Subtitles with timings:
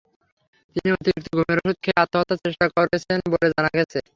[0.75, 3.99] তিনি অতিরিক্ত ঘুমের ওষুধ খেয়ে আত্মহত্যার চেষ্টা করেছেন বলে জানা গেছে।